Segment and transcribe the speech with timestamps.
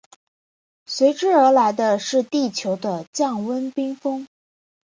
[0.87, 4.27] 随之而来的是地球的降温冰封。